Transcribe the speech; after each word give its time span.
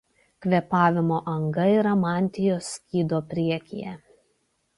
Kvėpavimo 0.43 1.19
anga 1.33 1.65
yra 1.73 1.91
mantijos 2.05 2.71
skydo 2.79 3.21
priekyje. 3.35 3.95